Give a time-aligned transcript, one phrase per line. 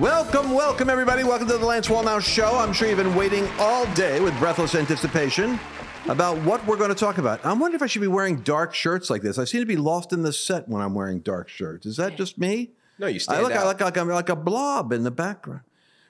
[0.00, 1.24] Welcome, welcome, everybody.
[1.24, 2.56] Welcome to the Lance Wallnau Show.
[2.56, 5.60] I'm sure you've been waiting all day with breathless anticipation
[6.08, 7.44] about what we're going to talk about.
[7.44, 9.38] I'm wondering if I should be wearing dark shirts like this.
[9.38, 11.84] I seem to be lost in the set when I'm wearing dark shirts.
[11.84, 12.70] Is that just me?
[12.98, 13.44] No, you stand out.
[13.44, 13.66] I look out.
[13.66, 15.60] like, like, I'm like a blob in the background.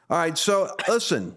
[0.08, 1.36] All right, so listen.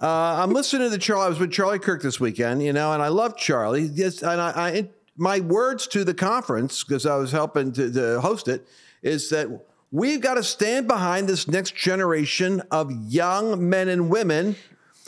[0.00, 0.08] Uh,
[0.42, 1.26] I'm listening to the Charlie.
[1.26, 3.82] I was with Charlie Kirk this weekend, you know, and I love Charlie.
[3.82, 4.88] Yes, and I, I
[5.18, 8.66] my words to the conference because I was helping to, to host it
[9.02, 9.48] is that
[9.90, 14.56] we've got to stand behind this next generation of young men and women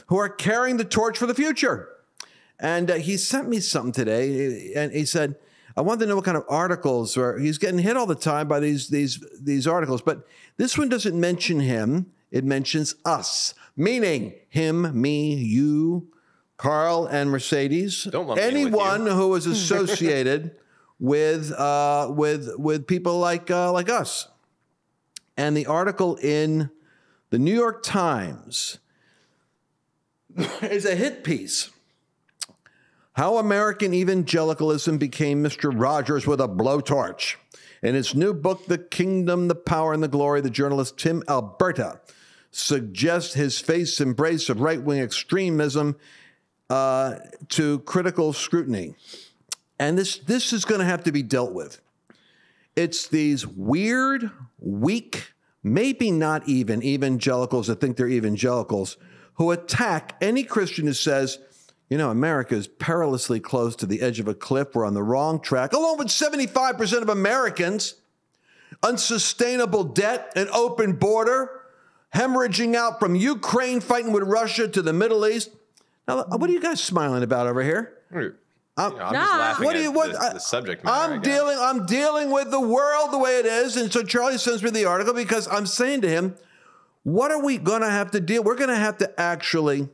[0.07, 1.89] who are carrying the torch for the future.
[2.59, 5.37] And uh, he sent me something today, and he said,
[5.77, 8.47] "I wanted to know what kind of articles." Or he's getting hit all the time
[8.47, 10.27] by these these these articles, but
[10.59, 12.13] this one doesn't mention him.
[12.31, 16.09] It mentions us, meaning him, me, you,
[16.57, 18.05] Carl, and Mercedes.
[18.05, 20.53] Don't lump me with anyone who is associated
[21.01, 24.29] with uh, with with people like uh, like us.
[25.37, 26.71] And the article in
[27.31, 28.79] the New York Times
[30.63, 31.71] is a hit piece.
[33.15, 35.73] How American Evangelicalism Became Mr.
[35.75, 37.37] Rogers with a Blowtorch.
[37.83, 42.01] In his new book, The Kingdom, the Power, and the Glory, the journalist Tim Alberta
[42.53, 45.97] suggests his face embrace of right wing extremism
[46.71, 47.17] uh,
[47.49, 48.95] to critical scrutiny.
[49.79, 51.81] And this, this is going to have to be dealt with.
[52.77, 55.32] It's these weird, weak,
[55.63, 58.97] maybe not even evangelicals that think they're evangelicals
[59.35, 61.39] who attack any Christian who says,
[61.89, 64.75] you know, America is perilously close to the edge of a cliff.
[64.75, 67.95] We're on the wrong track, along with 75% of Americans.
[68.83, 71.61] Unsustainable debt, an open border,
[72.15, 75.51] hemorrhaging out from Ukraine fighting with Russia to the Middle East.
[76.09, 77.93] Now, what are you guys smiling about over here?
[78.79, 79.21] You I'm, know, I'm Nah.
[79.21, 80.97] just laughing What do at you- what- the, I- the subject matter.
[81.13, 81.59] I I'm dealing.
[81.59, 84.87] I'm dealing with the world the way it is, and so Charlie sends me the
[84.87, 86.37] article because I'm saying to him,
[87.03, 88.43] "What are we going to have to deal?
[88.43, 89.89] We're going to have to actually."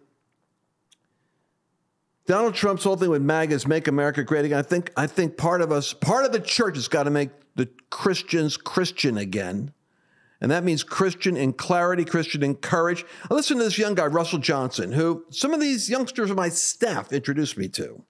[2.27, 4.93] Donald Trump's whole thing with MAGA is "Make America Great Again." I think.
[4.97, 8.57] I think part of us, part of the church, has got to make the Christians
[8.57, 9.73] Christian again,
[10.41, 13.05] and that means Christian in clarity, Christian in courage.
[13.29, 16.49] I listened to this young guy, Russell Johnson, who some of these youngsters of my
[16.49, 18.05] staff introduced me to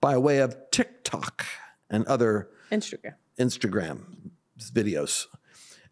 [0.00, 1.44] by way of TikTok
[1.88, 3.14] and other Instagram.
[3.38, 5.26] Instagram videos.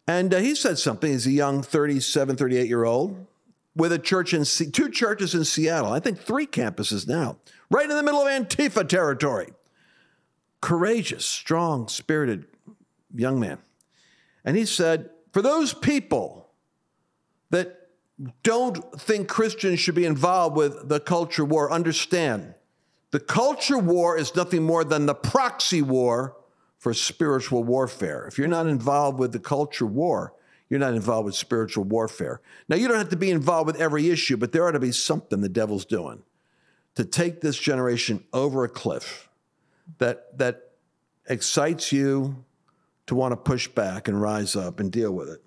[0.07, 1.11] And uh, he said something.
[1.11, 3.27] He's a young 37, 38 year old
[3.75, 5.91] with a church in Se- two churches in Seattle.
[5.91, 7.37] I think three campuses now,
[7.69, 9.53] right in the middle of Antifa territory.
[10.61, 12.45] Courageous, strong, spirited
[13.15, 13.59] young man.
[14.43, 16.49] And he said, for those people
[17.49, 17.89] that
[18.43, 22.55] don't think Christians should be involved with the culture war, understand
[23.11, 26.35] the culture war is nothing more than the proxy war
[26.77, 28.25] for spiritual warfare.
[28.27, 30.33] If you're not involved with the culture war,
[30.69, 32.41] you're not involved with spiritual warfare.
[32.67, 34.91] Now, you don't have to be involved with every issue, but there ought to be
[34.91, 36.23] something the devil's doing
[36.95, 39.29] to take this generation over a cliff
[39.97, 40.71] that, that
[41.27, 42.45] excites you
[43.07, 45.41] to want to push back and rise up and deal with it.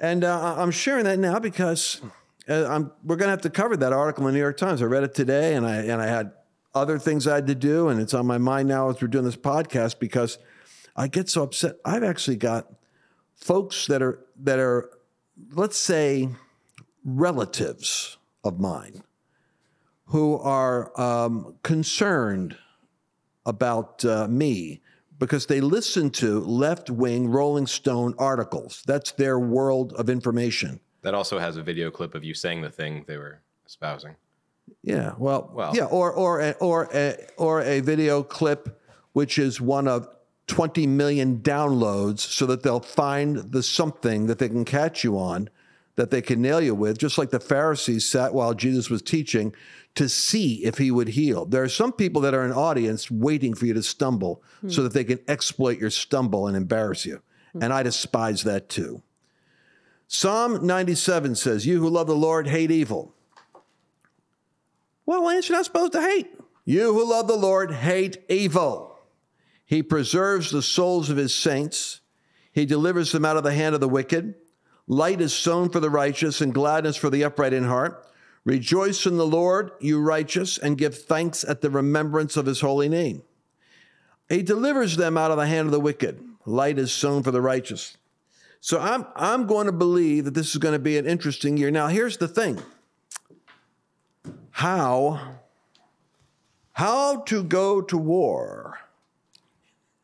[0.00, 2.00] And uh, I'm sharing that now because
[2.48, 4.82] uh, I'm, we're going to have to cover that article in the New York Times.
[4.82, 6.32] I read it today, and I and I had
[6.78, 9.24] other things I had to do, and it's on my mind now as we're doing
[9.24, 10.38] this podcast because
[10.96, 11.76] I get so upset.
[11.84, 12.72] I've actually got
[13.36, 14.90] folks that are that are,
[15.52, 16.28] let's say,
[17.04, 19.02] relatives of mine
[20.06, 22.56] who are um, concerned
[23.44, 24.80] about uh, me
[25.18, 28.82] because they listen to left wing Rolling Stone articles.
[28.86, 30.80] That's their world of information.
[31.02, 34.16] That also has a video clip of you saying the thing they were espousing.
[34.82, 38.80] Yeah, well, Well- yeah, or or a, or a, or a video clip
[39.12, 40.08] which is one of
[40.46, 45.50] 20 million downloads so that they'll find the something that they can catch you on
[45.98, 49.52] that they can nail you with just like the Pharisees sat while Jesus was teaching
[49.96, 51.44] to see if he would heal.
[51.44, 54.68] There are some people that are an audience waiting for you to stumble hmm.
[54.68, 57.20] so that they can exploit your stumble and embarrass you.
[57.52, 57.64] Hmm.
[57.64, 59.02] And I despise that too.
[60.06, 63.12] Psalm 97 says, You who love the Lord hate evil.
[65.08, 66.28] Well, Lance, you're not supposed to hate.
[66.66, 68.94] You who love the Lord hate evil.
[69.64, 72.02] He preserves the souls of his saints.
[72.52, 74.34] He delivers them out of the hand of the wicked.
[74.86, 78.06] Light is sown for the righteous and gladness for the upright in heart.
[78.44, 82.90] Rejoice in the Lord, you righteous, and give thanks at the remembrance of his holy
[82.90, 83.22] name.
[84.28, 86.22] He delivers them out of the hand of the wicked.
[86.44, 87.96] Light is sown for the righteous.
[88.60, 91.70] So I'm, I'm going to believe that this is going to be an interesting year.
[91.70, 92.60] Now, here's the thing
[94.58, 95.36] how,
[96.72, 98.76] how to go to war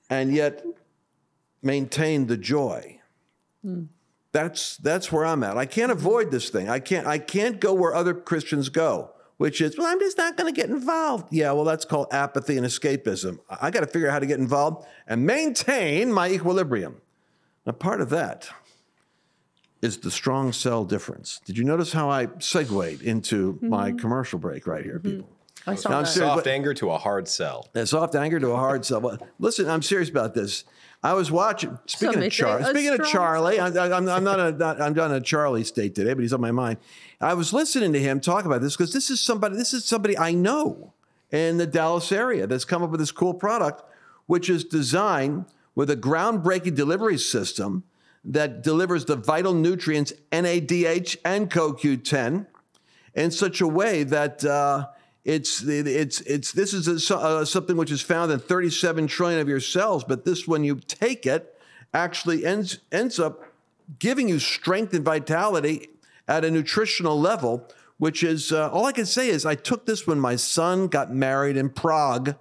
[0.08, 0.64] and yet
[1.60, 3.00] maintain the joy.
[4.30, 5.56] That's that's where I'm at.
[5.56, 6.68] I can't avoid this thing.
[6.68, 10.36] I can't I can't go where other Christians go, which is well, I'm just not
[10.36, 11.32] going to get involved.
[11.32, 13.40] Yeah, well, that's called apathy and escapism.
[13.50, 17.00] I, I got to figure out how to get involved and maintain my equilibrium.
[17.66, 18.50] Now, part of that
[19.84, 21.40] is the strong cell difference.
[21.44, 23.98] Did you notice how I segued into my mm-hmm.
[23.98, 25.10] commercial break right here, mm-hmm.
[25.18, 25.30] people?
[25.66, 26.10] I saw Now, I'm that.
[26.10, 27.68] serious, Soft but- anger to a hard sell.
[27.74, 29.00] a soft anger to a hard sell.
[29.00, 30.64] Well, Listen, I'm serious about this.
[31.02, 31.78] I was watching.
[31.84, 34.94] Speaking may of Charlie, speaking of Charlie, I, I, I'm, I'm not a, not, I'm
[34.94, 36.78] not in a Charlie state today, but he's on my mind.
[37.20, 39.54] I was listening to him talk about this because this is somebody.
[39.54, 40.94] This is somebody I know
[41.30, 43.82] in the Dallas area that's come up with this cool product,
[44.24, 45.44] which is designed
[45.74, 47.84] with a groundbreaking delivery system
[48.24, 52.46] that delivers the vital nutrients NADH and CoQ10
[53.14, 54.88] in such a way that uh,
[55.24, 59.48] it's it's it's this is a, uh, something which is found in 37 trillion of
[59.48, 61.58] your cells, but this when you take it
[61.92, 63.44] actually ends ends up
[63.98, 65.88] giving you strength and vitality
[66.26, 67.68] at a nutritional level,
[67.98, 71.12] which is uh, all I can say is I took this when my son got
[71.12, 72.36] married in Prague.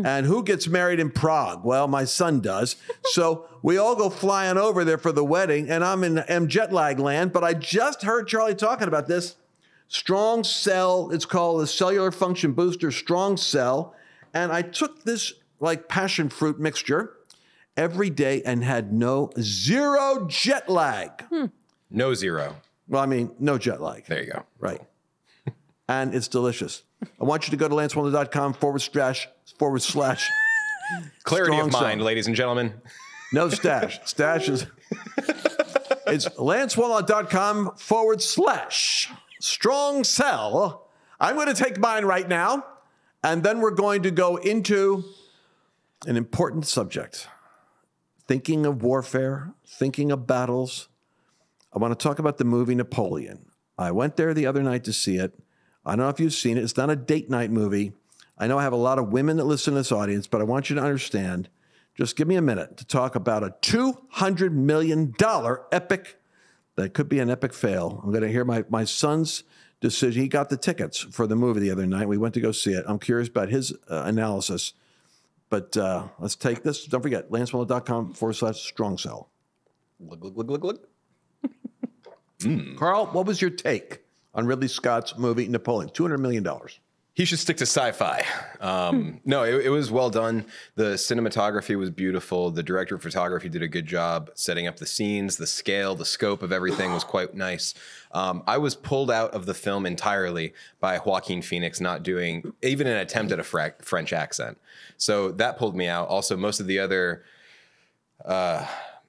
[0.04, 1.64] And who gets married in Prague?
[1.64, 2.76] Well, my son does.
[3.04, 6.72] So we all go flying over there for the wedding, and I'm in am jet
[6.72, 7.32] lag land.
[7.32, 9.36] But I just heard Charlie talking about this
[9.88, 11.10] strong cell.
[11.10, 13.94] It's called the cellular function booster strong cell.
[14.32, 17.14] And I took this like passion fruit mixture
[17.76, 21.22] every day and had no zero jet lag.
[21.24, 21.46] Hmm.
[21.90, 22.56] No zero.
[22.88, 24.04] Well, I mean, no jet lag.
[24.06, 24.44] There you go.
[24.58, 24.80] Right.
[25.88, 26.82] And it's delicious.
[27.20, 30.28] I want you to go to lancewallnau.com forward slash forward slash
[31.24, 32.74] Clarity of mind, ladies and gentlemen.
[33.32, 34.00] no stash.
[34.04, 34.66] Stash is
[36.06, 40.88] it's lancewallnau.com forward slash strong cell.
[41.20, 42.64] I'm going to take mine right now,
[43.22, 45.04] and then we're going to go into
[46.06, 47.28] an important subject.
[48.26, 50.88] Thinking of warfare, thinking of battles.
[51.74, 53.46] I want to talk about the movie Napoleon.
[53.76, 55.38] I went there the other night to see it.
[55.88, 56.64] I don't know if you've seen it.
[56.64, 57.92] It's not a date night movie.
[58.36, 60.44] I know I have a lot of women that listen to this audience, but I
[60.44, 61.48] want you to understand.
[61.96, 65.14] Just give me a minute to talk about a $200 million
[65.72, 66.20] epic
[66.76, 68.00] that could be an epic fail.
[68.04, 69.42] I'm going to hear my, my son's
[69.80, 70.22] decision.
[70.22, 72.06] He got the tickets for the movie the other night.
[72.06, 72.84] We went to go see it.
[72.86, 74.74] I'm curious about his uh, analysis.
[75.48, 76.84] But uh, let's take this.
[76.84, 79.30] Don't forget, lancewallnau.com forward slash strong cell.
[79.98, 80.88] Look, look, look, look, look.
[82.76, 84.02] Carl, what was your take
[84.34, 85.90] on Ridley Scott's movie Napoleon?
[85.90, 86.46] $200 million.
[87.18, 88.24] He should stick to sci-fi.
[88.60, 90.46] Um, no, it, it was well done.
[90.76, 92.52] The cinematography was beautiful.
[92.52, 96.04] The director of photography did a good job setting up the scenes, the scale, the
[96.04, 97.74] scope of everything was quite nice.
[98.12, 102.86] Um, I was pulled out of the film entirely by Joaquin Phoenix not doing even
[102.86, 104.56] an attempt at a fra- French accent.
[104.96, 106.06] So that pulled me out.
[106.06, 107.24] Also, most of the other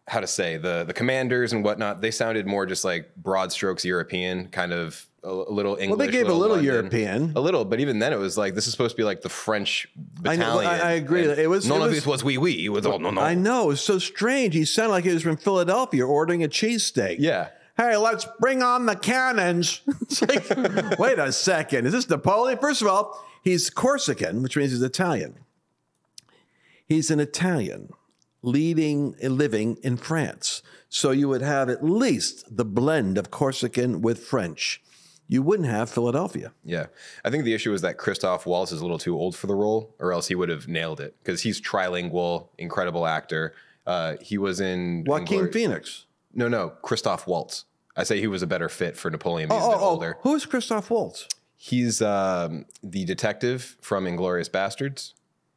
[0.10, 3.86] how to say the the commanders and whatnot they sounded more just like broad strokes
[3.86, 6.66] european kind of a, little english Well, they gave a little London.
[6.74, 7.34] European.
[7.36, 9.30] a little but even then it was like this is supposed to be like the
[9.30, 9.88] french
[10.26, 11.30] I know, battalion I- I agree.
[11.30, 13.10] And It was- none it of was- it was we we it was all no
[13.12, 13.72] no I know.
[13.72, 14.54] It's so strange.
[14.54, 17.18] He sounded like he was from Philadelphia ordering a cheesesteak.
[17.20, 19.82] yeah Hey, let's bring on the cannons.
[20.02, 20.50] It's like,
[21.00, 21.86] wait a second.
[21.88, 22.58] Is this Napoleon?
[22.60, 25.36] First of all, he's Corsican, which means he's Italian.
[26.86, 27.90] He's an Italian
[28.42, 30.62] leading living in France.
[30.90, 34.82] So you would have at least the blend of Corsican with French.
[35.32, 36.52] You wouldn't have Philadelphia.
[36.66, 36.88] yeah
[37.24, 39.56] i think the issue is that christoph waltz is a little too old for the
[39.56, 43.54] role or else he would have nailed it because he's trilingual incredible actor
[43.88, 46.06] uh, he was in Joaquin Inglouri- Phoenix.
[46.34, 49.72] no no christoph waltz i say he was a better fit for napoleon because Oh,
[49.72, 51.28] a bit oh, older who is Christoph Waltz?
[51.62, 55.12] He's um, the detective from Inglourious Basterds.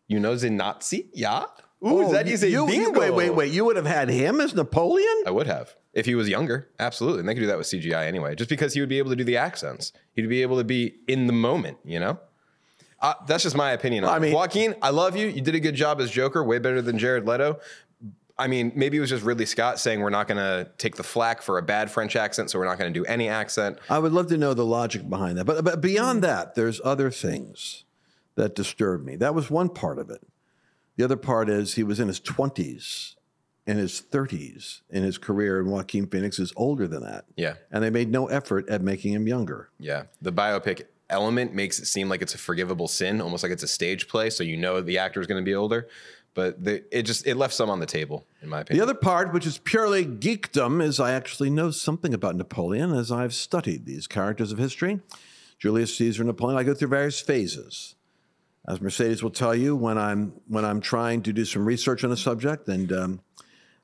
[0.08, 1.08] You know the Nazi?
[1.14, 1.44] Yeah.
[1.84, 2.98] Ooh, Oh, that is a you- bingo.
[2.98, 3.52] Wait, wait, wait.
[3.52, 5.22] You would have had him as Napoleon?
[5.26, 6.68] I would have if he was younger.
[6.78, 8.34] Absolutely, and they could do that with CGI anyway.
[8.34, 10.94] Just because he would be able to do the accents, he'd be able to be
[11.08, 11.78] in the moment.
[11.84, 12.18] You know.
[13.00, 14.04] Uh, that's just my opinion.
[14.04, 14.20] On I it.
[14.20, 15.26] mean- Joaquin, I love you.
[15.26, 17.58] You did a good job as Joker, way better than Jared Leto.
[18.38, 21.02] I mean, maybe it was just Ridley Scott saying we're not going to take the
[21.02, 23.78] flack for a bad French accent, so we're not going to do any accent.
[23.90, 25.44] I would love to know the logic behind that.
[25.44, 27.84] But, but beyond that, there's other things
[28.36, 29.16] that disturb me.
[29.16, 30.22] That was one part of it.
[30.96, 33.16] The other part is he was in his 20s,
[33.66, 37.24] in his 30s in his career, and Joaquin Phoenix is older than that.
[37.36, 37.54] Yeah.
[37.70, 39.70] And they made no effort at making him younger.
[39.78, 43.62] Yeah, the biopic element makes it seem like it's a forgivable sin, almost like it's
[43.62, 45.88] a stage play, so you know the actor is going to be older.
[46.34, 48.78] But the, it just it left some on the table, in my opinion.
[48.78, 53.12] The other part, which is purely geekdom, is I actually know something about Napoleon as
[53.12, 55.00] I've studied these characters of history.
[55.58, 56.58] Julius Caesar, Napoleon.
[56.58, 57.96] I go through various phases.
[58.66, 62.12] As Mercedes will tell you, when I'm when I'm trying to do some research on
[62.12, 63.20] a subject, and um,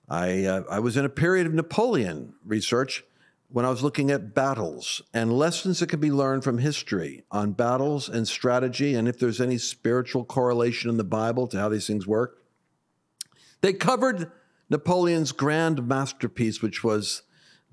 [0.09, 3.05] I, uh, I was in a period of Napoleon research
[3.51, 7.53] when I was looking at battles and lessons that can be learned from history on
[7.53, 11.87] battles and strategy, and if there's any spiritual correlation in the Bible to how these
[11.87, 12.43] things work.
[13.61, 14.31] They covered
[14.71, 17.23] Napoleon's grand masterpiece, which was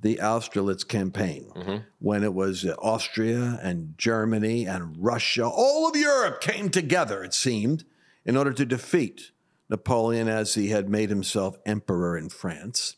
[0.02, 1.78] the Austerlitz campaign, mm-hmm.
[2.00, 7.86] when it was Austria and Germany and Russia, all of Europe came together, it seemed,
[8.26, 9.32] in order to defeat
[9.70, 12.96] Napoleon as he had made himself emperor in France.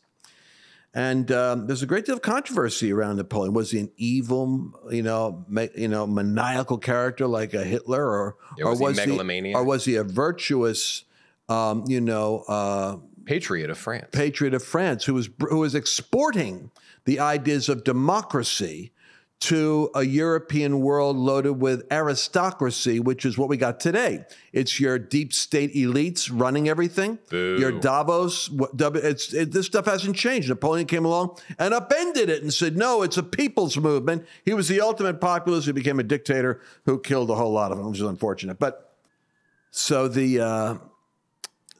[0.94, 3.52] And um, there's a great deal of controversy around Napoleon.
[3.52, 8.36] Was he an evil, you know, ma- you know, maniacal character like a Hitler, or
[8.56, 11.04] yeah, was or was he, or was he a virtuous,
[11.48, 12.96] um, you know, uh,
[13.26, 14.08] patriot of France?
[14.12, 16.70] Patriot of France, who was who was exporting
[17.04, 18.92] the ideas of democracy
[19.40, 24.24] to a European world loaded with aristocracy, which is what we got today.
[24.52, 27.20] It's your deep state elites running everything.
[27.30, 27.56] Boo.
[27.58, 28.50] Your Davos.
[28.78, 30.48] It's, it, this stuff hasn't changed.
[30.48, 34.26] Napoleon came along and upended it and said, no, it's a people's movement.
[34.44, 37.78] He was the ultimate populist who became a dictator who killed a whole lot of
[37.78, 38.58] them, which is unfortunate.
[38.58, 38.92] But
[39.70, 40.74] so the uh,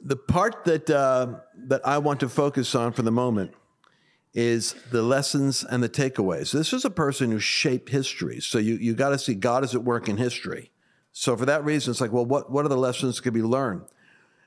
[0.00, 3.52] the part that uh, that I want to focus on for the moment
[4.34, 6.52] is the lessons and the takeaways.
[6.52, 8.40] This is a person who shaped history.
[8.40, 10.70] So you, you got to see God is at work in history.
[11.12, 13.42] So for that reason, it's like, well, what, what are the lessons that could be
[13.42, 13.82] learned?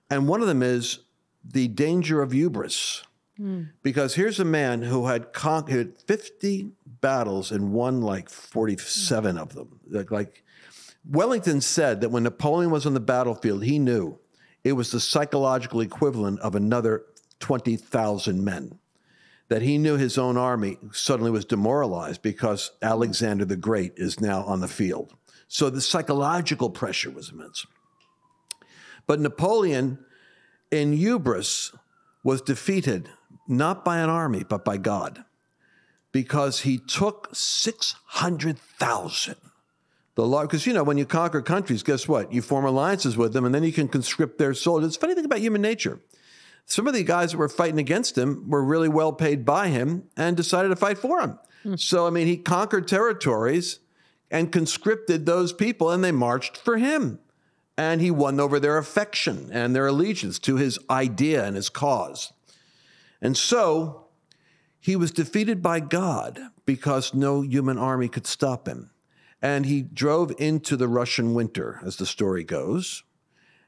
[0.09, 0.99] And one of them is
[1.43, 3.03] the danger of hubris.
[3.39, 3.71] Mm.
[3.81, 9.79] Because here's a man who had conquered 50 battles and won like 47 of them.
[9.89, 10.43] Like, like
[11.09, 14.19] Wellington said that when Napoleon was on the battlefield, he knew
[14.63, 17.03] it was the psychological equivalent of another
[17.39, 18.77] 20,000 men
[19.51, 24.45] that he knew his own army suddenly was demoralized because Alexander the Great is now
[24.45, 25.13] on the field.
[25.49, 27.67] So the psychological pressure was immense.
[29.07, 29.99] But Napoleon
[30.71, 31.73] in hubris
[32.23, 33.09] was defeated
[33.45, 35.25] not by an army, but by God,
[36.13, 39.35] because he took 600,000.
[40.15, 42.31] The law, because you know, when you conquer countries, guess what?
[42.31, 44.87] You form alliances with them and then you can conscript their soldiers.
[44.87, 45.99] It's funny thing about human nature
[46.65, 50.03] some of the guys that were fighting against him were really well paid by him
[50.15, 51.39] and decided to fight for him.
[51.65, 51.79] Mm.
[51.79, 53.79] So, I mean, he conquered territories
[54.29, 57.19] and conscripted those people, and they marched for him.
[57.77, 62.31] And he won over their affection and their allegiance to his idea and his cause.
[63.21, 64.07] And so
[64.79, 68.91] he was defeated by God because no human army could stop him.
[69.41, 73.03] And he drove into the Russian winter, as the story goes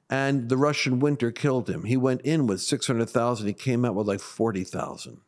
[0.09, 1.85] and the Russian winter killed him.
[1.85, 5.21] He went in with 600,000, he came out with like 40,000.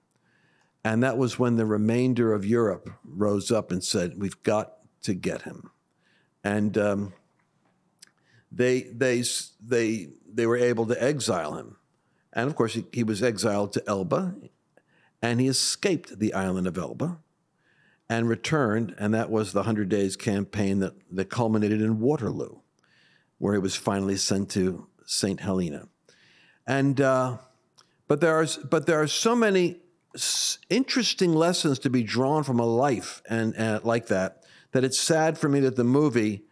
[0.84, 5.16] And that was when the remainder of Europe rose up and said, We've got to
[5.16, 5.72] get him.
[6.44, 7.14] And um,
[8.52, 9.24] they, they,
[9.66, 11.78] they, they were able to exile him.
[12.32, 14.36] And of course, he, he was exiled to Elba,
[15.22, 17.18] and he escaped the island of Elba
[18.08, 18.94] and returned.
[19.00, 22.60] And that was the Hundred Days campaign that, that culminated in Waterloo
[23.38, 25.40] where he was finally sent to St.
[25.40, 25.88] Helena.
[26.66, 27.38] And, uh,
[28.08, 29.78] but, there are, but there are so many
[30.70, 35.38] interesting lessons to be drawn from a life and, and like that that it's sad
[35.38, 36.44] for me that the movie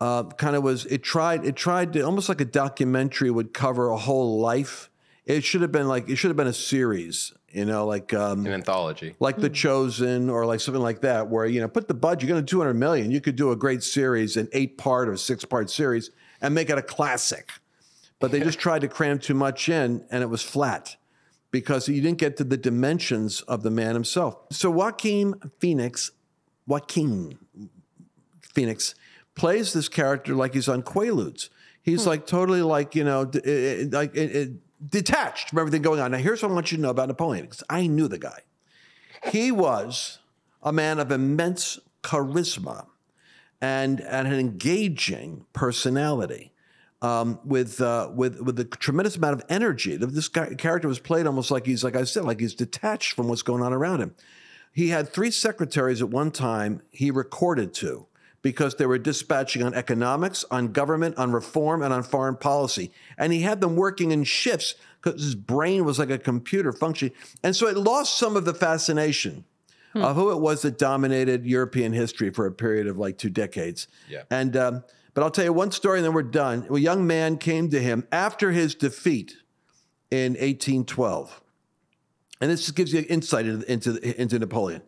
[0.00, 3.88] uh, kind of was it tried it tried to almost like a documentary would cover
[3.88, 4.90] a whole life
[5.28, 8.44] it should have been like it should have been a series you know like um,
[8.44, 9.42] an anthology like mm-hmm.
[9.42, 12.44] the chosen or like something like that where you know put the budget you're going
[12.44, 15.70] to 200 million you could do a great series an eight part or six part
[15.70, 17.50] series and make it a classic.
[18.20, 20.96] But they just tried to cram too much in and it was flat
[21.50, 24.36] because you didn't get to the dimensions of the man himself.
[24.50, 26.10] So Joaquin Phoenix,
[26.66, 27.38] Joaquin
[28.40, 28.94] Phoenix
[29.34, 31.48] plays this character like he's on Quaaludes.
[31.82, 32.10] He's hmm.
[32.10, 33.30] like totally like, you know,
[33.92, 34.14] like
[34.86, 36.10] detached from everything going on.
[36.10, 38.40] Now, here's what I want you to know about Napoleon because I knew the guy.
[39.30, 40.18] He was
[40.62, 42.86] a man of immense charisma
[43.60, 46.52] and, and an engaging personality.
[47.00, 49.94] Um, with uh, with with a tremendous amount of energy.
[49.94, 53.28] This guy, character was played almost like he's like I said, like he's detached from
[53.28, 54.16] what's going on around him.
[54.72, 56.82] He had three secretaries at one time.
[56.90, 58.08] He recorded to
[58.42, 63.32] because they were dispatching on economics, on government, on reform, and on foreign policy, and
[63.32, 67.54] he had them working in shifts because his brain was like a computer functioning, and
[67.54, 69.44] so it lost some of the fascination
[69.92, 70.02] hmm.
[70.02, 73.88] of who it was that dominated European history for a period of like two decades.
[74.08, 74.22] Yeah.
[74.30, 76.66] And um, but I'll tell you one story, and then we're done.
[76.70, 79.36] A young man came to him after his defeat
[80.12, 81.40] in 1812,
[82.40, 84.82] and this just gives you insight into into, into Napoleon.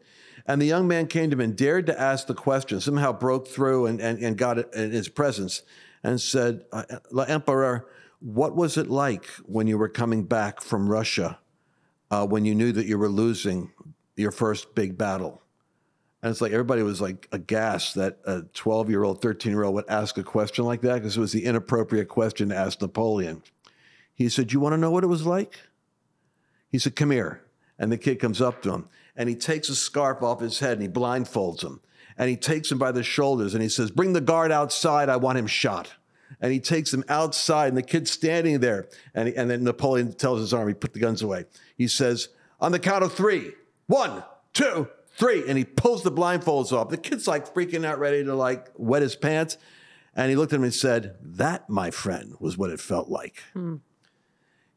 [0.51, 2.81] And the young man came to him and dared to ask the question.
[2.81, 5.63] Somehow broke through and, and, and got it in his presence
[6.03, 6.65] and said,
[7.11, 7.87] "La Emperor,
[8.19, 11.39] what was it like when you were coming back from Russia?"
[12.11, 13.71] uh, when you knew that you were losing
[14.17, 15.43] your first big battle.
[16.23, 19.75] And it's like everybody was like aghast that a 12 year old, 13 year old
[19.75, 23.43] would ask a question like that because it was the inappropriate question to ask Napoleon.
[24.13, 25.61] He said, You want to know what it was like?
[26.71, 27.43] He said, Come here.
[27.79, 28.89] And the kid comes up to him
[29.21, 31.83] and he takes a scarf off his head and he blindfolds him.
[32.17, 35.11] And he takes him by the shoulders and he says, Bring the guard outside.
[35.11, 35.93] I want him shot.
[36.41, 38.89] And he takes him outside and the kid's standing there.
[39.15, 41.45] And, he, and then Napoleon tells his army, Put the guns away.
[41.77, 43.53] He says, On the count of three,
[43.89, 44.25] one,
[44.55, 45.47] two, three.
[45.47, 46.89] And he pulls the blindfolds off.
[46.89, 49.59] The kid's like freaking out, ready to like wet his pants.
[50.17, 53.43] And he looked at him and said, That, my friend, was what it felt like.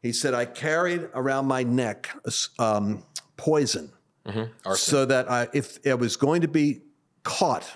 [0.02, 2.10] He said, I carried around my neck
[2.58, 3.04] um,
[3.38, 3.90] poison
[4.74, 6.82] so that I, if it was going to be
[7.22, 7.66] caught,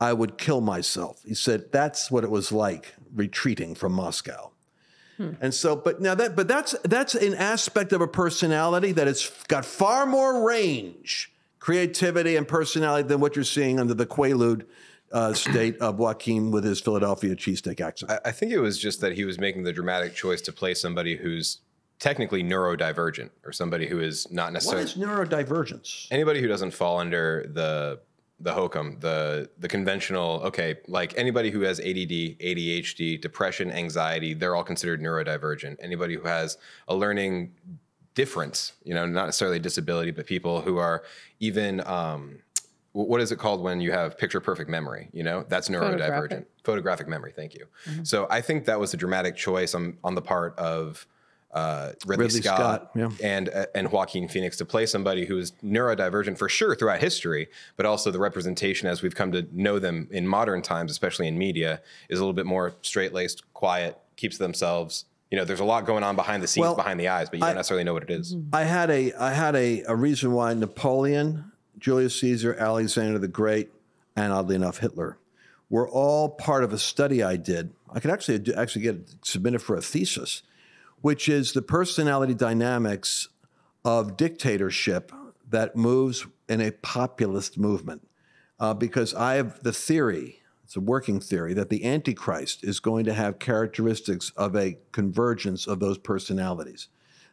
[0.00, 1.22] I would kill myself.
[1.26, 4.52] He said, That's what it was like retreating from Moscow.
[5.40, 9.30] And so, but now that, but that's that's an aspect of a personality that has
[9.48, 14.64] got far more range, creativity, and personality than what you're seeing under the Quaalude
[15.10, 18.12] uh, state of Joaquin with his Philadelphia cheesesteak accent.
[18.12, 20.74] I, I think it was just that he was making the dramatic choice to play
[20.74, 21.58] somebody who's
[21.98, 26.06] technically neurodivergent or somebody who is not necessarily is neurodivergence?
[26.10, 28.00] anybody who doesn't fall under the
[28.40, 34.54] the hokum, the the conventional, okay, like anybody who has ADD, ADHD, depression, anxiety, they're
[34.54, 35.76] all considered neurodivergent.
[35.80, 37.52] Anybody who has a learning
[38.14, 41.02] difference, you know, not necessarily a disability, but people who are
[41.40, 42.38] even um,
[42.92, 45.08] what is it called when you have picture perfect memory?
[45.12, 45.98] You know, that's neurodivergent.
[45.98, 46.46] Photographic.
[46.64, 47.32] Photographic memory.
[47.34, 47.66] Thank you.
[48.02, 51.06] So I think that was a dramatic choice on on the part of
[51.52, 53.10] uh, Ridley, Ridley Scott, Scott, yeah.
[53.22, 57.48] and uh, and Joaquin Phoenix to play somebody who is neurodivergent for sure throughout history,
[57.76, 61.38] but also the representation as we've come to know them in modern times, especially in
[61.38, 65.06] media, is a little bit more straight laced, quiet, keeps to themselves.
[65.30, 67.38] You know, there's a lot going on behind the scenes, Well, behind the eyes, but
[67.38, 68.36] you don't necessarily know what it is.
[68.52, 73.70] I had a I had a, a reason why Napoleon, Julius Caesar, Alexander the Great,
[74.16, 75.18] and oddly enough Hitler
[75.70, 77.70] were all part of a study I did.
[77.92, 80.42] I could actually do- actually get submitted for a thesis,
[81.00, 83.28] which is the personality dynamics
[83.84, 85.12] of dictatorship
[85.48, 88.06] that moves in a populist movement.
[88.60, 93.04] Uh, because I have the theory, it's a working theory, that the Antichrist is going
[93.04, 96.88] to have characteristics of a convergence of those personalities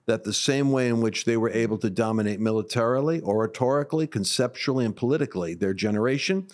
[0.06, 4.96] that the same way in which they were able to dominate militarily, oratorically, conceptually, and
[4.96, 6.48] politically their generation,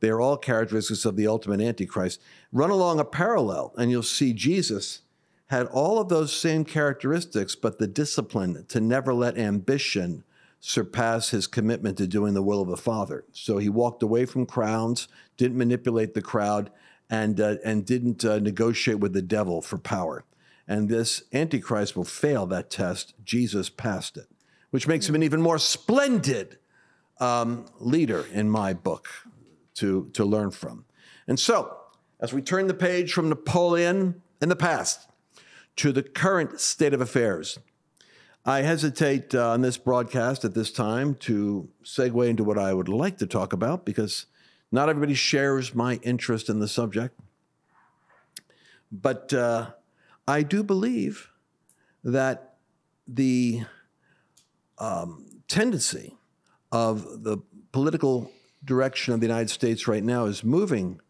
[0.00, 2.20] they're all characteristics of the ultimate Antichrist.
[2.52, 5.00] Run along a parallel, and you'll see Jesus
[5.48, 10.24] had all of those same characteristics, but the discipline to never let ambition
[10.60, 13.24] surpass his commitment to doing the will of the Father.
[13.32, 16.70] So he walked away from crowds, didn't manipulate the crowd,
[17.08, 20.24] and, uh, and didn't uh, negotiate with the devil for power.
[20.66, 23.14] And this Antichrist will fail that test.
[23.24, 24.26] Jesus passed it,
[24.70, 26.58] which makes him an even more splendid
[27.20, 29.08] um, leader in my book
[29.74, 30.84] to, to learn from.
[31.26, 31.74] And so,
[32.20, 35.08] as we turn the page from Napoleon in the past
[35.78, 37.58] to the current state of affairs,
[38.44, 42.88] I hesitate uh, on this broadcast at this time to segue into what I would
[42.88, 44.26] like to talk about because
[44.72, 47.18] not everybody shares my interest in the subject.
[48.90, 49.70] But uh,
[50.26, 51.30] I do believe
[52.02, 52.56] that
[53.06, 53.62] the
[54.78, 56.16] um, tendency
[56.72, 57.38] of the
[57.70, 58.32] political
[58.64, 61.00] direction of the United States right now is moving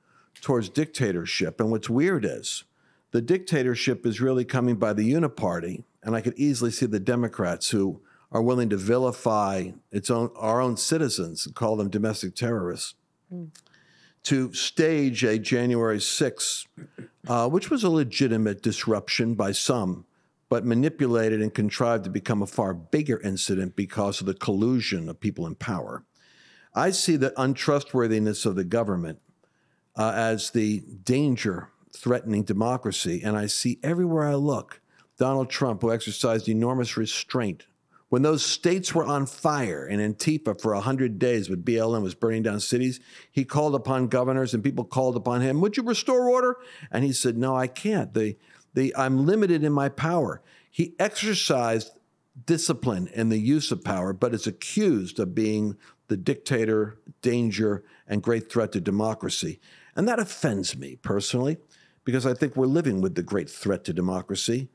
[0.43, 1.59] towards dictatorship.
[1.59, 2.65] And what's weird is
[3.11, 7.71] the dictatorship is really coming by the uniparty, and I could easily see the Democrats
[7.71, 12.95] who are willing to vilify its own our own citizens and call them domestic terrorists.
[14.25, 16.67] To stage a January 6th,
[17.27, 20.05] uh, which was a legitimate disruption by some,
[20.51, 25.21] but manipulated and contrived to become a far bigger incident because of the collusion of
[25.21, 26.05] people in power.
[26.75, 29.21] I see the untrustworthiness of the government
[29.97, 33.21] uh, as the danger threatening democracy.
[33.25, 34.81] And I see everywhere I look
[35.19, 37.67] Donald Trump, who exercised enormous restraint.
[38.09, 42.43] When those states were on fire in Antifa for 100 days when BLM was burning
[42.43, 46.57] down cities, he called upon governors and people called upon him, Would you restore order?
[46.91, 48.15] And he said, No, I can't.
[48.15, 48.37] The,
[48.73, 50.41] the, I'm limited in my power.
[50.71, 51.91] He exercised
[52.47, 58.23] discipline in the use of power, but is accused of being the dictator, danger, and
[58.23, 59.61] great threat to democracy.
[59.95, 61.59] And that offends me personally,
[62.09, 64.71] because I think we're living with the great threat to democracy.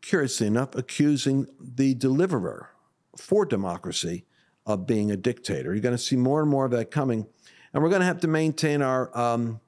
[0.00, 2.70] Curiously enough, accusing the deliverer
[3.14, 4.24] for democracy
[4.64, 5.74] of being a dictator.
[5.74, 7.26] You're going to see more and more of that coming.
[7.74, 9.60] And we're going to have to maintain our, um,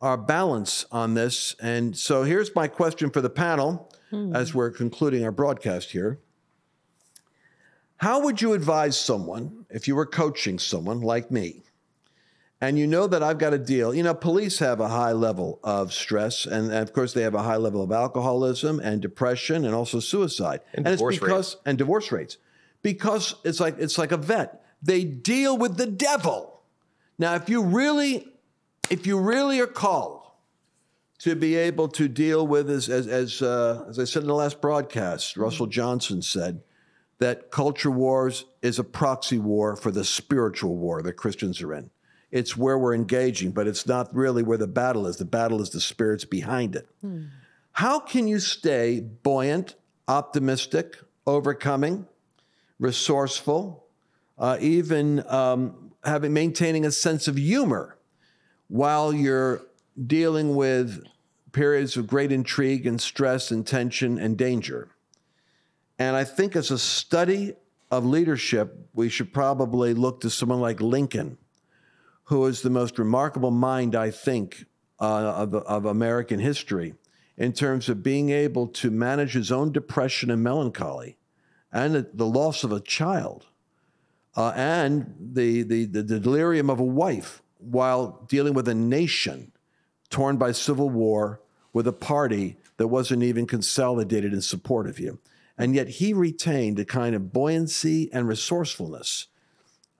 [0.00, 1.56] our balance on this.
[1.60, 3.92] And so here's my question for the panel
[4.32, 6.20] as we're concluding our broadcast here.
[7.96, 11.64] How would you advise someone if you were coaching someone like me?
[12.60, 13.94] And you know that I've got a deal.
[13.94, 17.34] You know, police have a high level of stress, and, and of course, they have
[17.34, 21.78] a high level of alcoholism and depression, and also suicide, And it's divorce because and
[21.78, 22.38] divorce rates
[22.82, 24.64] because it's like it's like a vet.
[24.82, 26.62] They deal with the devil.
[27.18, 28.28] Now, if you really,
[28.90, 30.22] if you really are called
[31.20, 34.34] to be able to deal with, as as as, uh, as I said in the
[34.34, 36.62] last broadcast, Russell Johnson said
[37.18, 41.90] that culture wars is a proxy war for the spiritual war that Christians are in.
[42.30, 45.16] It's where we're engaging, but it's not really where the battle is.
[45.16, 46.88] The battle is the spirits behind it.
[47.72, 49.76] How can you stay buoyant,
[50.08, 52.06] optimistic, overcoming,
[52.78, 53.84] resourceful,
[54.36, 57.96] uh, even um, having maintaining a sense of humor
[58.68, 59.62] while you're
[60.06, 61.04] dealing with
[61.52, 64.88] periods of great intrigue and stress and tension and danger?
[65.98, 67.54] And I think as a study
[67.90, 71.38] of leadership, we should probably look to someone like Lincoln,
[72.28, 74.66] who is the most remarkable mind, I think,
[75.00, 76.94] uh, of, of American history
[77.38, 81.16] in terms of being able to manage his own depression and melancholy
[81.72, 83.46] and the, the loss of a child
[84.36, 89.52] uh, and the, the, the delirium of a wife while dealing with a nation
[90.10, 91.40] torn by civil war
[91.72, 95.18] with a party that wasn't even consolidated in support of you.
[95.56, 99.28] And yet he retained a kind of buoyancy and resourcefulness,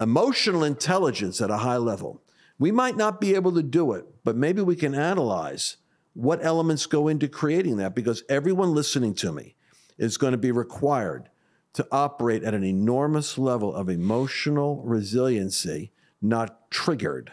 [0.00, 2.22] emotional intelligence at a high level.
[2.58, 5.76] We might not be able to do it, but maybe we can analyze
[6.14, 9.54] what elements go into creating that because everyone listening to me
[9.96, 11.28] is going to be required
[11.74, 17.32] to operate at an enormous level of emotional resiliency, not triggered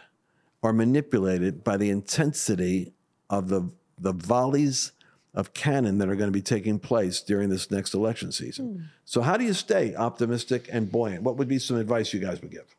[0.61, 2.93] or manipulated by the intensity
[3.29, 4.91] of the, the volleys
[5.35, 8.89] of cannon that are going to be taking place during this next election season.
[9.03, 11.23] So, how do you stay optimistic and buoyant?
[11.23, 12.75] What would be some advice you guys would give?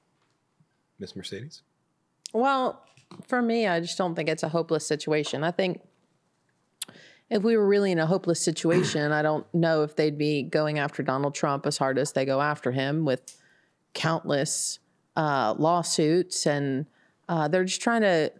[0.98, 1.62] Miss Mercedes?
[2.32, 2.82] Well,
[3.28, 5.44] for me, I just don't think it's a hopeless situation.
[5.44, 5.80] I think
[7.28, 10.78] if we were really in a hopeless situation, I don't know if they'd be going
[10.78, 13.36] after Donald Trump as hard as they go after him with
[13.94, 14.78] countless
[15.16, 16.46] uh, lawsuits.
[16.46, 16.86] And
[17.28, 18.32] uh, they're just trying to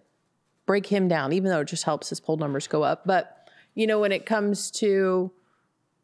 [0.66, 3.02] break him down, even though it just helps his poll numbers go up.
[3.06, 3.35] But,
[3.76, 5.30] you know, when it comes to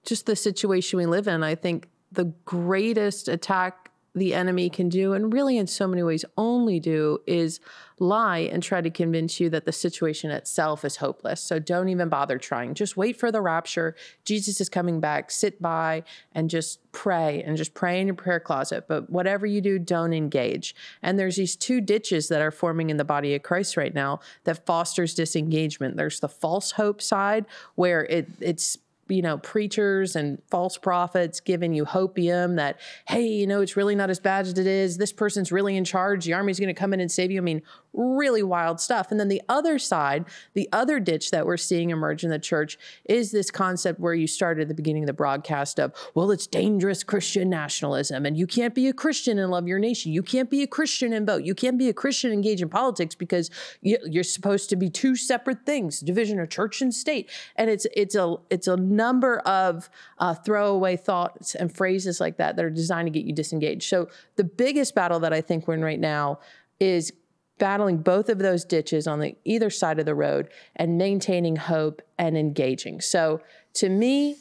[0.04, 3.81] just the situation we live in, I think the greatest attack
[4.14, 7.60] the enemy can do, and really in so many ways only do, is
[7.98, 11.40] lie and try to convince you that the situation itself is hopeless.
[11.40, 12.74] So don't even bother trying.
[12.74, 13.94] Just wait for the rapture.
[14.24, 15.30] Jesus is coming back.
[15.30, 18.86] Sit by and just pray and just pray in your prayer closet.
[18.88, 20.74] But whatever you do, don't engage.
[21.00, 24.20] And there's these two ditches that are forming in the body of Christ right now
[24.44, 25.96] that fosters disengagement.
[25.96, 27.46] There's the false hope side
[27.76, 33.46] where it it's you know, preachers and false prophets giving you hopium that, hey, you
[33.46, 34.96] know, it's really not as bad as it is.
[34.96, 36.24] This person's really in charge.
[36.24, 37.38] The army's going to come in and save you.
[37.38, 37.62] I mean,
[37.92, 39.10] really wild stuff.
[39.10, 40.24] And then the other side,
[40.54, 44.26] the other ditch that we're seeing emerge in the church is this concept where you
[44.26, 48.24] started at the beginning of the broadcast of, well, it's dangerous Christian nationalism.
[48.24, 50.12] And you can't be a Christian and love your nation.
[50.12, 51.44] You can't be a Christian and vote.
[51.44, 53.50] You can't be a Christian engage in politics because
[53.80, 57.30] you, you're supposed to be two separate things, division of church and state.
[57.56, 62.56] And it's it's a it's a number of uh, throwaway thoughts and phrases like that
[62.56, 63.88] that are designed to get you disengaged.
[63.88, 66.38] So the biggest battle that I think we're in right now
[66.80, 67.12] is
[67.58, 72.02] battling both of those ditches on the either side of the road and maintaining hope
[72.18, 73.00] and engaging.
[73.00, 73.40] So
[73.74, 74.36] to me,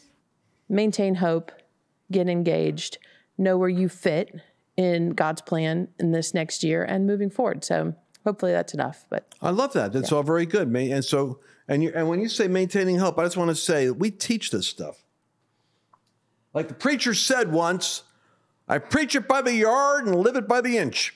[0.68, 1.52] maintain hope,
[2.12, 2.98] get engaged,
[3.38, 4.42] know where you fit
[4.78, 7.64] in God's plan in this next year and moving forward.
[7.64, 7.94] So
[8.26, 9.06] hopefully that's enough.
[9.10, 9.94] But I love that.
[9.94, 10.68] That's all very good.
[10.76, 13.90] And so, and you, and when you say maintaining hope, I just want to say
[13.92, 15.04] we teach this stuff.
[16.54, 18.04] Like the preacher said once,
[18.68, 21.14] I preach it by the yard and live it by the inch.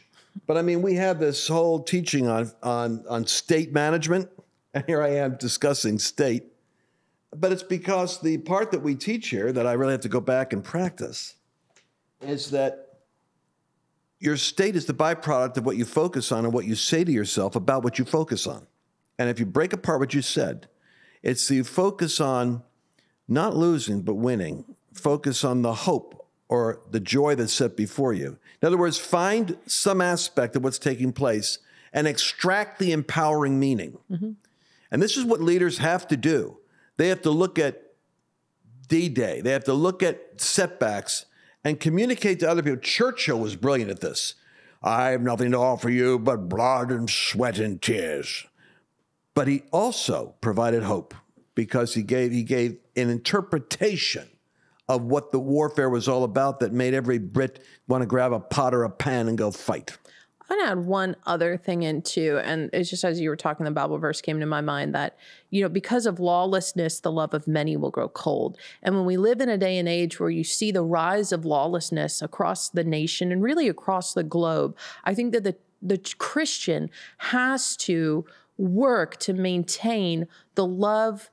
[0.47, 4.29] But I mean, we have this whole teaching on on on state management,
[4.73, 6.43] and here I am discussing state.
[7.35, 10.21] But it's because the part that we teach here that I really have to go
[10.21, 11.35] back and practice
[12.21, 12.85] is that
[14.19, 17.11] your state is the byproduct of what you focus on and what you say to
[17.11, 18.65] yourself about what you focus on.
[19.19, 20.67] And if you break apart what you said,
[21.23, 22.63] it's the focus on
[23.27, 24.63] not losing, but winning.
[24.93, 26.14] Focus on the hope
[26.47, 28.37] or the joy that's set before you.
[28.61, 31.59] In other words, find some aspect of what's taking place
[31.91, 33.97] and extract the empowering meaning.
[34.11, 34.31] Mm-hmm.
[34.91, 36.57] And this is what leaders have to do.
[36.97, 37.81] They have to look at
[38.87, 41.25] D Day, they have to look at setbacks
[41.63, 42.79] and communicate to other people.
[42.79, 44.35] Churchill was brilliant at this.
[44.83, 48.45] I have nothing to offer you but blood and sweat and tears.
[49.33, 51.15] But he also provided hope
[51.55, 54.29] because he gave, he gave an interpretation
[54.87, 58.39] of what the warfare was all about that made every Brit want to grab a
[58.39, 59.97] pot or a pan and go fight.
[60.47, 63.63] I'm gonna add one other thing in too, and it's just as you were talking,
[63.63, 65.17] the Bible verse came to my mind that
[65.49, 68.59] you know because of lawlessness, the love of many will grow cold.
[68.83, 71.45] And when we live in a day and age where you see the rise of
[71.45, 76.91] lawlessness across the nation and really across the globe, I think that the the Christian
[77.17, 78.25] has to
[78.57, 81.31] work to maintain the love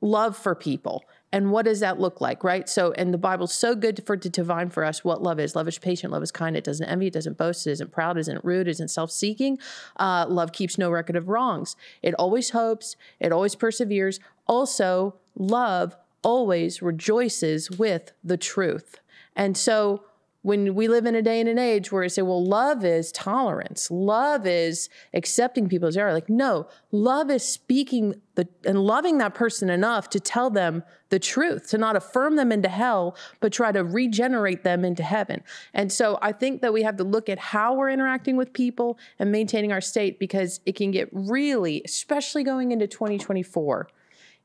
[0.00, 2.68] love for people and what does that look like, right?
[2.68, 5.54] So, and the Bible's so good for to divine for us what love is.
[5.54, 8.16] Love is patient, love is kind, it doesn't envy, it doesn't boast, it isn't proud,
[8.16, 9.58] it isn't rude, it isn't self-seeking.
[9.96, 11.76] Uh, love keeps no record of wrongs.
[12.02, 14.18] It always hopes, it always perseveres.
[14.46, 18.96] Also, love always rejoices with the truth.
[19.36, 20.04] And so
[20.42, 23.12] when we live in a day and an age where we say, well, love is
[23.12, 26.14] tolerance, love is accepting people as they are.
[26.14, 31.18] Like, no, love is speaking the and loving that person enough to tell them the
[31.18, 35.42] truth, to not affirm them into hell, but try to regenerate them into heaven.
[35.74, 38.98] And so I think that we have to look at how we're interacting with people
[39.18, 43.88] and maintaining our state because it can get really, especially going into 2024,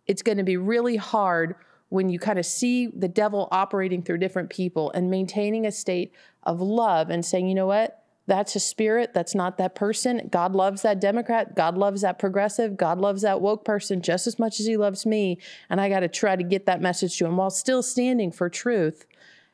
[0.08, 1.56] it's going to be really hard
[1.90, 6.12] when you kind of see the devil operating through different people and maintaining a state
[6.44, 8.04] of love and saying, you know what?
[8.28, 9.14] That's a spirit.
[9.14, 10.30] That's not that person.
[10.32, 11.56] God loves that Democrat.
[11.56, 12.76] God loves that progressive.
[12.76, 15.38] God loves that woke person just as much as he loves me.
[15.70, 18.50] And I got to try to get that message to him while still standing for
[18.50, 19.06] truth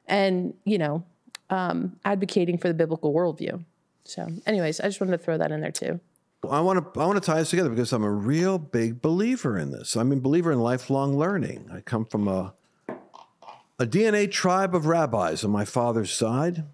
[0.07, 1.03] and, you know,
[1.49, 3.63] um, advocating for the biblical worldview.
[4.05, 5.99] So, anyways, I just wanted to throw that in there too.
[6.49, 9.57] I want to I want to tie this together because I'm a real big believer
[9.57, 9.95] in this.
[9.95, 11.69] I'm a believer in lifelong learning.
[11.71, 12.53] I come from a
[13.81, 16.65] a DNA tribe of rabbis on my father's side.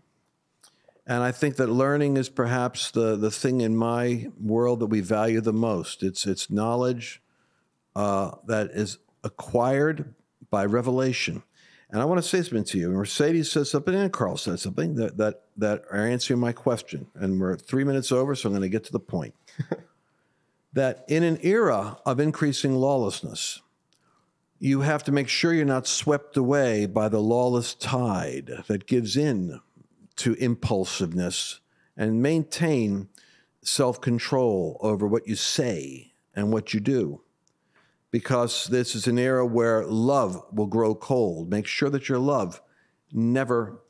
[1.05, 4.99] And I think that learning is perhaps the, the thing in my world that we
[4.99, 6.03] value the most.
[6.03, 7.21] It's, it's knowledge
[7.95, 10.13] uh, that is acquired
[10.49, 11.43] by revelation.
[11.89, 12.89] And I want to say something to you.
[12.89, 17.07] Mercedes says something and Carl says something that, that, that are answering my question.
[17.15, 19.33] And we're three minutes over, so I'm going to get to the point.
[20.73, 23.61] that in an era of increasing lawlessness,
[24.59, 29.15] you have to make sure you're not swept away by the lawless tide that gives
[29.15, 29.61] in
[30.17, 31.61] to impulsiveness
[31.95, 33.07] and maintain
[33.61, 37.21] self control over what you say and what you do.
[38.11, 41.49] Because this is an era where love will grow cold.
[41.49, 42.61] Make sure that your love
[43.11, 43.81] never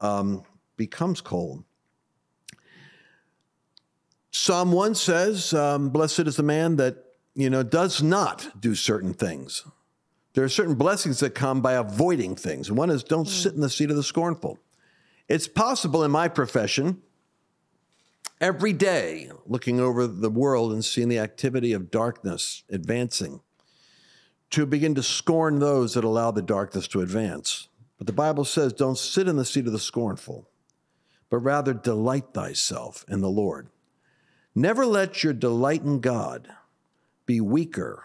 [0.00, 0.42] um,
[0.76, 1.64] becomes cold.
[4.30, 6.96] Psalm 1 says, um, Blessed is the man that,
[7.34, 9.64] you know, does not do certain things.
[10.34, 12.70] There are certain blessings that come by avoiding things.
[12.70, 14.58] One is don't sit in the seat of the scornful.
[15.28, 17.00] It's possible in my profession,
[18.40, 23.40] every day, looking over the world and seeing the activity of darkness advancing,
[24.54, 27.66] to begin to scorn those that allow the darkness to advance.
[27.98, 30.48] But the Bible says, don't sit in the seat of the scornful,
[31.28, 33.68] but rather delight thyself in the Lord.
[34.54, 36.48] Never let your delight in God
[37.26, 38.04] be weaker,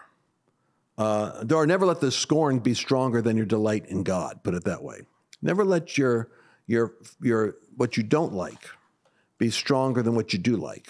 [0.98, 4.42] uh, or never let the scorn be stronger than your delight in God.
[4.42, 5.02] Put it that way.
[5.40, 6.32] Never let your
[6.66, 8.68] your your what you don't like
[9.38, 10.88] be stronger than what you do like,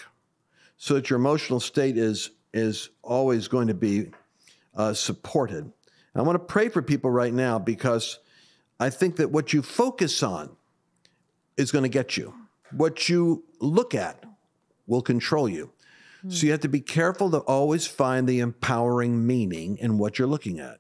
[0.78, 4.10] so that your emotional state is is always going to be
[4.74, 5.72] uh, supported.
[6.14, 8.18] I want to pray for people right now because
[8.78, 10.56] I think that what you focus on
[11.56, 12.35] is going to get you.
[12.72, 14.24] What you look at
[14.87, 15.70] will control you.
[16.24, 16.33] Mm.
[16.33, 20.28] So you have to be careful to always find the empowering meaning in what you're
[20.28, 20.78] looking at.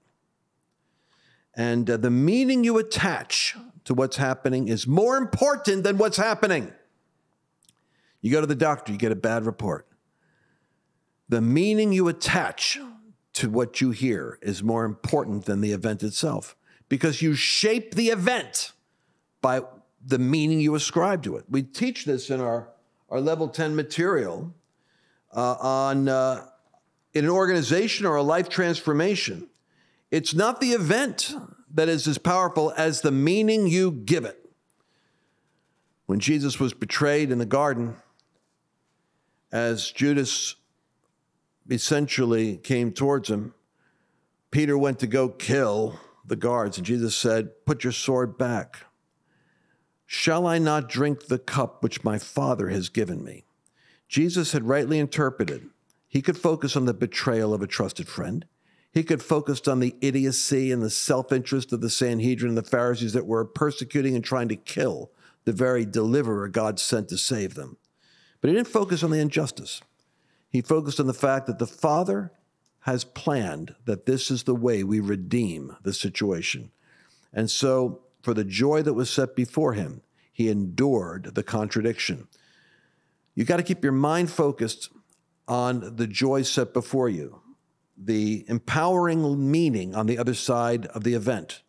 [1.54, 6.72] And uh, the meaning you attach to what's happening is more important than what's happening.
[8.20, 9.86] You go to the doctor, you get a bad report.
[11.28, 12.78] The meaning you attach
[13.40, 16.56] to what you hear is more important than the event itself
[16.90, 18.72] because you shape the event
[19.40, 19.62] by
[20.04, 21.44] the meaning you ascribe to it.
[21.48, 22.68] We teach this in our
[23.08, 24.54] our level 10 material
[25.34, 26.46] uh, on uh,
[27.12, 29.48] in an organization or a life transformation,
[30.10, 31.34] it's not the event
[31.72, 34.36] that is as powerful as the meaning you give it.
[36.06, 37.96] When Jesus was betrayed in the garden,
[39.52, 40.56] as Judas
[41.68, 43.54] essentially came towards him,
[44.50, 48.86] Peter went to go kill the guards, and Jesus said, Put your sword back.
[50.06, 53.44] Shall I not drink the cup which my Father has given me?
[54.08, 55.68] Jesus had rightly interpreted.
[56.08, 58.44] He could focus on the betrayal of a trusted friend.
[58.92, 62.62] He could focus on the idiocy and the self interest of the Sanhedrin and the
[62.62, 65.12] Pharisees that were persecuting and trying to kill
[65.44, 67.76] the very deliverer God sent to save them.
[68.40, 69.80] But he didn't focus on the injustice.
[70.50, 72.32] He focused on the fact that the Father
[72.80, 76.70] has planned that this is the way we redeem the situation.
[77.32, 82.26] And so, for the joy that was set before him, he endured the contradiction.
[83.34, 84.90] You got to keep your mind focused
[85.46, 87.40] on the joy set before you,
[87.96, 91.62] the empowering meaning on the other side of the event,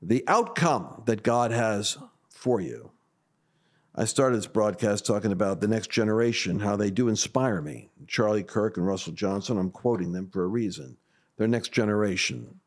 [0.00, 1.98] the outcome that God has
[2.28, 2.92] for you.
[3.98, 7.88] I started this broadcast talking about the next generation, how they do inspire me.
[8.06, 10.98] Charlie Kirk and Russell Johnson, I'm quoting them for a reason.
[11.38, 12.60] Their next generation.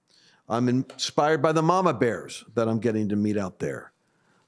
[0.47, 3.91] I'm inspired by the mama bears that I'm getting to meet out there.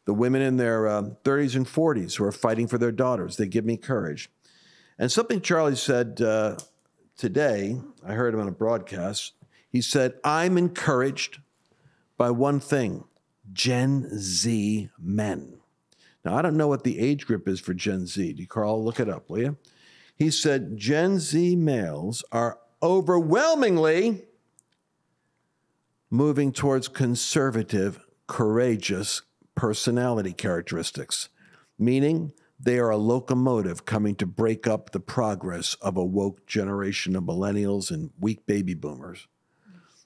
[0.05, 3.37] The women in their uh, 30s and 40s who are fighting for their daughters.
[3.37, 4.31] They give me courage.
[4.97, 6.57] And something Charlie said uh,
[7.15, 9.33] today, I heard him on a broadcast.
[9.69, 11.37] He said, I'm encouraged
[12.17, 13.03] by one thing
[13.53, 15.60] Gen Z men.
[16.23, 18.33] Now, I don't know what the age group is for Gen Z.
[18.33, 19.57] Do you, Carl, look it up, will you?
[20.15, 24.23] He said Gen Z males are overwhelmingly
[26.11, 29.21] moving towards conservative, courageous
[29.55, 31.29] personality characteristics,
[31.79, 37.15] meaning they are a locomotive coming to break up the progress of a woke generation
[37.15, 39.27] of millennials and weak baby boomers.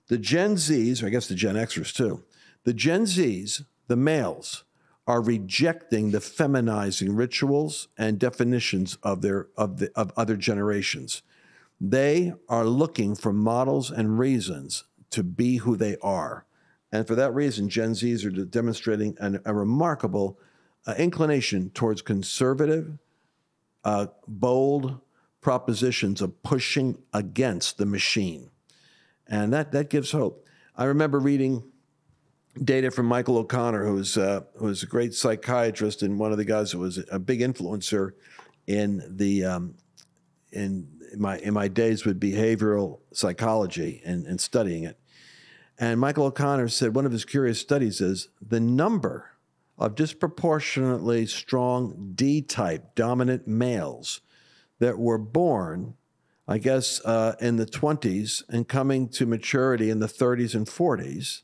[0.08, 2.23] The Gen Zs, or I guess the Gen Xers too,
[2.63, 4.64] the Gen Zs, the males,
[5.08, 11.22] are rejecting the feminizing rituals and definitions of their of the of other generations.
[11.80, 16.46] They are looking for models and reasons to be who they are.
[16.91, 20.39] And for that reason, Gen Zs are demonstrating an, a remarkable
[20.88, 22.98] uh, inclination towards conservative,
[23.84, 25.00] uh, bold
[25.41, 28.50] propositions of pushing against the machine.
[29.28, 30.46] And that, that gives hope.
[30.76, 31.63] I remember reading
[32.63, 36.72] data from Michael O'Connor, who's uh, who's a great psychiatrist and one of the guys
[36.72, 38.12] who was a big influencer
[38.68, 39.76] in the um,
[40.52, 40.88] in
[41.18, 45.00] my in my days with behavioral psychology and, and studying it.
[45.78, 49.32] And Michael O'Connor said one of his curious studies is the number
[49.78, 54.22] of disproportionately strong D type dominant males
[54.80, 55.96] that were born,
[56.48, 61.41] I guess, uh, in the 20s and coming to maturity in the 30s and 40s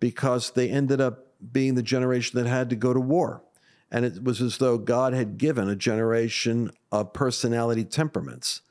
[0.00, 3.42] because they ended up being the generation that had to go to war.
[3.90, 8.62] And it was as though God had given a generation of personality temperaments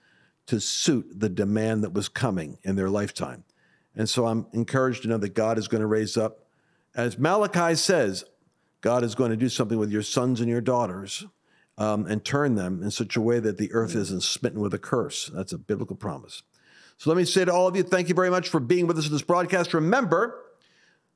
[0.48, 3.44] to suit the demand that was coming in their lifetime.
[3.96, 6.46] And so I'm encouraged to know that God is going to raise up,
[6.96, 8.24] as Malachi says,
[8.82, 11.26] God is going to do something with your sons and your daughters
[11.78, 14.80] um, and turn them in such a way that the earth isn't smitten with a
[14.80, 15.32] curse.
[15.34, 16.44] That's a biblical promise.
[16.98, 18.98] So let me say to all of you, thank you very much for being with
[18.98, 19.74] us in this broadcast.
[19.74, 20.40] Remember,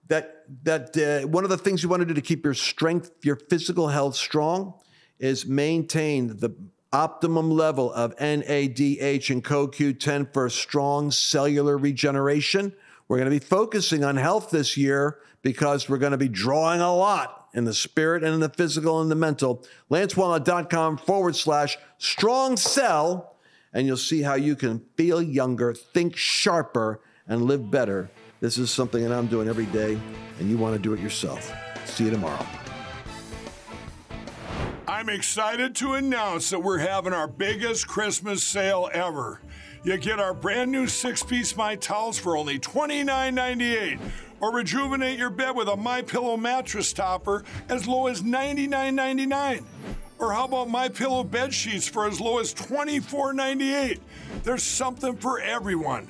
[0.07, 3.11] that that uh, one of the things you want to do to keep your strength,
[3.23, 4.73] your physical health strong,
[5.19, 6.53] is maintain the
[6.93, 12.73] optimum level of NADH and CoQ10 for strong cellular regeneration.
[13.07, 16.81] We're going to be focusing on health this year because we're going to be drawing
[16.81, 19.65] a lot in the spirit and in the physical and the mental.
[19.89, 23.35] LanceWallnau.com forward slash strong cell,
[23.73, 28.09] and you'll see how you can feel younger, think sharper, and live better
[28.41, 29.97] this is something that I'm doing every day,
[30.39, 31.53] and you want to do it yourself.
[31.85, 32.45] See you tomorrow.
[34.87, 39.41] I'm excited to announce that we're having our biggest Christmas sale ever.
[39.83, 43.99] You get our brand new six piece My Towels for only $29.98
[44.39, 49.63] or rejuvenate your bed with a My Pillow mattress topper as low as $99.99.
[50.17, 53.99] Or how about My Pillow bed sheets for as low as $24.98?
[54.43, 56.09] There's something for everyone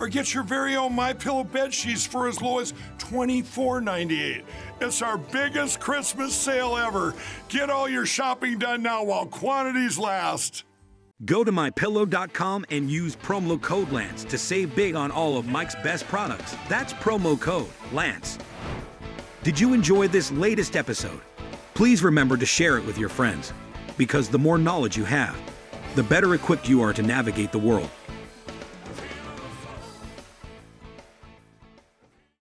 [0.00, 4.42] or get your very own My Pillow bed sheets for as low as $24.98.
[4.80, 7.14] It's our biggest Christmas sale ever.
[7.48, 10.64] Get all your shopping done now while quantities last.
[11.26, 15.74] Go to mypillow.com and use promo code Lance to save big on all of Mike's
[15.76, 16.56] best products.
[16.66, 18.38] That's promo code Lance.
[19.42, 21.20] Did you enjoy this latest episode?
[21.74, 23.52] Please remember to share it with your friends
[23.98, 25.38] because the more knowledge you have,
[25.94, 27.90] the better equipped you are to navigate the world